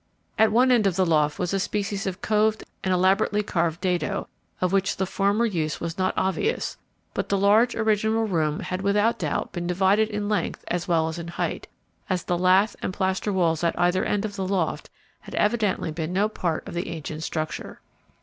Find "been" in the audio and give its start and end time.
9.51-9.67, 15.91-16.11